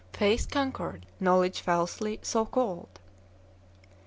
Faith 0.13 0.49
conquered 0.49 1.05
knowledge 1.19 1.59
falsely 1.61 2.17
so 2.23 2.43
called. 2.43 2.99